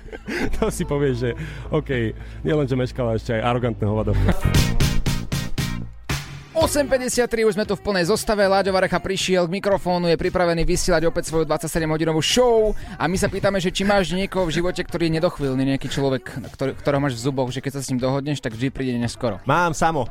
[0.57, 1.31] to si povieš, že
[1.69, 4.17] OK, nielen, že meškal, ale ešte aj arogantné hovado.
[6.59, 11.07] 8.53, už sme tu v plnej zostave, Láďo Varecha prišiel k mikrofónu, je pripravený vysielať
[11.07, 15.07] opäť svoju 27-hodinovú show a my sa pýtame, že či máš niekoho v živote, ktorý
[15.07, 18.42] je nedochvíľný, nejaký človek, ktorý, ktorého máš v zuboch, že keď sa s ním dohodneš,
[18.42, 19.38] tak vždy príde neskoro.
[19.47, 20.11] Mám samo.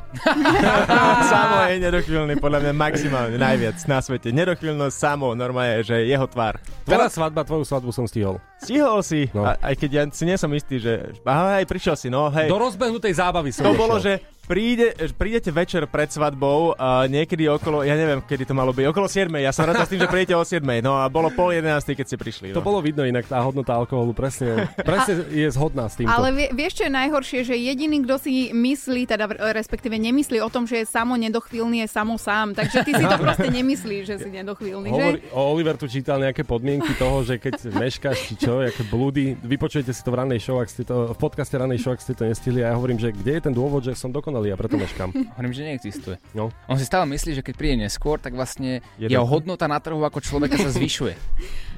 [1.36, 4.32] samo je nedochvíľný, podľa mňa maximálne, najviac na svete.
[4.32, 6.56] Nedochvíľnosť samo, normálne, že jeho tvár.
[6.88, 8.40] Tvoja svadba, tvoju svadbu som stihol.
[8.58, 9.46] Stihol si, No.
[9.46, 11.14] a, aj keď ja si nie som istý, že...
[11.22, 12.50] Aha, aj prišiel si, no hej.
[12.50, 17.84] Do rozbehnutej zábavy som To bolo, že príde, prídete večer pred svadbou a niekedy okolo,
[17.84, 19.28] ja neviem, kedy to malo byť, okolo 7.
[19.38, 20.64] Ja som rád s tým, že prídete o 7.
[20.80, 21.68] No a bolo pol 11.
[21.92, 22.46] keď ste prišli.
[22.50, 22.58] No.
[22.58, 26.10] To bolo vidno inak, tá hodnota alkoholu presne, presne je zhodná s týmto.
[26.10, 30.48] Ale vie, vieš, čo je najhoršie, že jediný, kto si myslí, teda respektíve nemyslí o
[30.48, 32.56] tom, že je samo nedochvíľný, je samo sám.
[32.56, 34.96] Takže ty si to proste nemyslíš, že si nedochvíľný, že?
[34.96, 39.92] Hovorí, Oliver tu čítal nejaké podmienky toho, že keď meškáš či čo, aké blúdy, vypočujete
[39.92, 42.24] si to v rannej show, ak ste to, v podcaste rannej show, ak ste to
[42.24, 45.12] nestihli a ja hovorím, že kde je ten dôvod, že som dokonalý a preto meškám.
[45.36, 46.16] Hovorím, že neexistuje.
[46.32, 46.48] No.
[46.64, 50.00] On si stále myslí, že keď príde neskôr, tak vlastne Je jeho hodnota na trhu
[50.00, 51.14] ako človeka sa zvyšuje.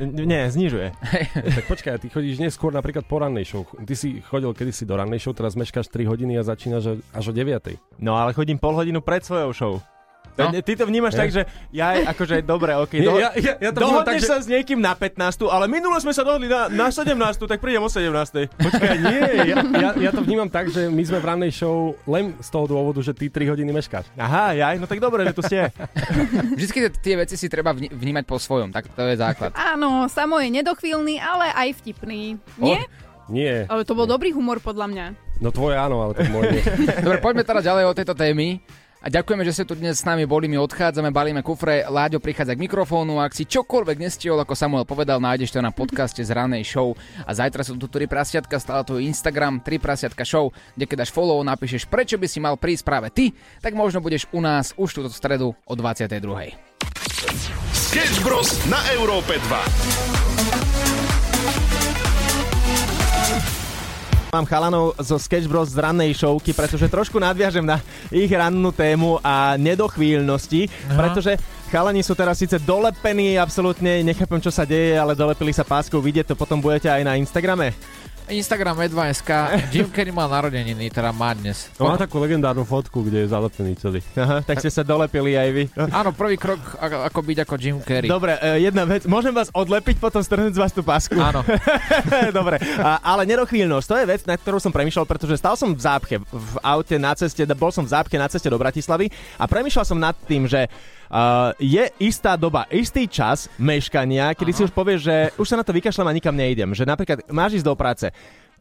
[0.30, 0.94] Nie, znižuje.
[1.58, 3.66] tak počkaj, ty chodíš neskôr napríklad po rannej show.
[3.66, 7.32] Ty si chodil kedysi do rannej show, teraz meškáš 3 hodiny a začínaš až o
[7.34, 7.98] 9.
[7.98, 9.74] No ale chodím pol hodinu pred svojou show.
[10.42, 10.56] No.
[10.56, 11.18] Ty to vnímaš Je.
[11.18, 14.26] tak, že ja akože dobre, ok, Nie, doho- ja- ja- ja to dohodneš tak, že-
[14.26, 17.78] sa s niekým na 15, ale minule sme sa dohodli na, na 17, tak prídem
[17.78, 18.48] o 17.
[18.50, 22.32] Počkaj, nie, ja, ja, ja to vnímam tak, že my sme v rannej show len
[22.36, 24.08] z toho dôvodu, že ty 3 hodiny meškáš.
[24.14, 25.68] Aha, jaj, no tak dobre, že tu ste.
[26.56, 29.52] Vždycky tie- veci si treba vnímať po svojom, tak to je základ.
[29.52, 32.38] Áno, samo je nedochvíľný, ale aj vtipný.
[32.56, 32.80] Nie?
[33.26, 33.54] Nie.
[33.64, 35.06] Ale to bol dobrý humor podľa mňa.
[35.38, 36.62] No tvoje áno, ale tak môj nie.
[37.06, 38.60] Dobre, poďme teda ďalej o tejto témy.
[39.00, 42.52] A ďakujeme, že ste tu dnes s nami boli, my odchádzame, balíme kufre, Láďo prichádza
[42.52, 46.68] k mikrofónu, ak si čokoľvek nestihol, ako Samuel povedal, nájdeš to na podcaste z ranej
[46.68, 46.92] show
[47.24, 51.16] a zajtra sú tu 3 prasiatka, stále tu Instagram 3 prasiatka show, kde keď dáš
[51.16, 53.32] follow, napíšeš prečo by si mal prísť práve ty,
[53.64, 56.20] tak možno budeš u nás už túto stredu o 22.
[57.72, 58.52] Sketch Bros.
[58.68, 60.20] na Európe 2.
[64.30, 67.82] Mám chalanov zo Sketch Bros z rannej showky, pretože trošku nadviažem na
[68.14, 71.34] ich rannú tému a nedochvíľnosti, pretože
[71.66, 76.30] chalani sú teraz síce dolepení, absolútne nechápem, čo sa deje, ale dolepili sa páskou, vidieť
[76.30, 77.74] to potom budete aj na Instagrame.
[78.30, 79.30] Instagram E2SK,
[79.74, 81.66] Jim Carrey mal narodeniny, teda má dnes.
[81.74, 84.00] To má takú legendárnu fotku, kde je zalepený celý.
[84.14, 85.64] Aha, tak ste sa dolepili aj vy.
[85.74, 88.06] Áno, prvý krok ako, ako byť ako Jim Carrey.
[88.06, 91.18] Dobre, e, jedna vec, môžem vás odlepiť, potom strhnúť z vás tú pásku?
[91.18, 91.42] Áno.
[92.38, 95.82] Dobre, a, ale nedochvíľnosť, to je vec, na ktorú som premýšľal, pretože stal som v
[95.82, 99.86] zápche v aute na ceste, bol som v zápche na ceste do Bratislavy a premýšľal
[99.86, 100.70] som nad tým, že
[101.10, 105.66] uh, je istá doba, istý čas meškania, kedy si už povieš, že už sa na
[105.66, 106.70] to vykašľam a nikam neidem.
[106.72, 108.06] Že napríklad máš ísť do práce.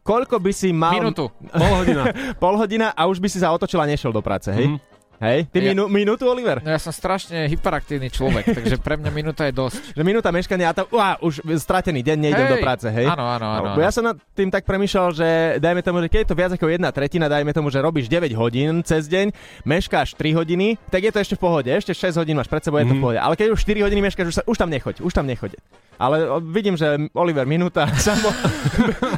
[0.00, 0.96] Koľko by si mal...
[0.96, 1.28] Minútu.
[1.60, 2.02] Pol hodina.
[2.36, 4.66] Pol hodina a už by si sa otočil a nešiel do práce, hej?
[4.66, 4.89] Mhm.
[5.20, 5.46] Hej?
[5.46, 6.58] Ty Ja- minú, minútu, Oliver?
[6.58, 9.92] No ja som strašne hyperaktívny človek, takže pre mňa minúta je dosť.
[9.92, 12.52] Že minúta meškania a to, uá, už stratený deň, nejdem Hej.
[12.52, 13.04] do práce, hej?
[13.04, 16.18] Áno, áno, áno, Bo ja som nad tým tak premýšľal, že dajme tomu, že keď
[16.18, 19.28] je to viac ako jedna tretina, dajme tomu, že robíš 9 hodín cez deň,
[19.62, 22.80] meškáš 3 hodiny, tak je to ešte v pohode, ešte 6 hodín máš pred sebou,
[22.80, 23.04] je to v Mhm.
[23.04, 23.18] pohode.
[23.20, 25.52] Ale keď už 4 hodiny meškáš, už, sa, už tam nechoď, už tam nechoď.
[25.94, 28.32] Ale vidím, že Oliver, minúta, samo,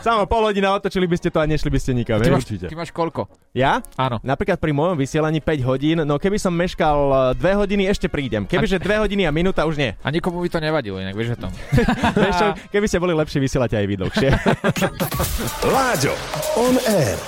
[0.00, 2.18] samo pol hodina, otočili by ste to a nešli by ste nikam.
[2.18, 3.30] Ty máš, ty máš koľko?
[3.52, 3.78] Ja?
[3.94, 4.18] Áno.
[4.20, 8.48] Napríklad pri mojom vysielaní 5 hodín, no keby som meškal 2 hodiny, ešte prídem.
[8.48, 9.94] Kebyže 2 hodiny a minúta už nie.
[10.02, 11.52] A nikomu by to nevadilo, inak vieš o tom.
[12.74, 14.28] Keby ste boli lepší, vysielate aj vy dlhšie.
[15.70, 16.14] Láďo,
[16.58, 17.22] on air.